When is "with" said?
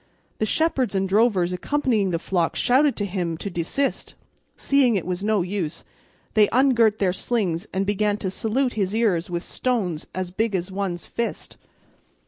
9.29-9.43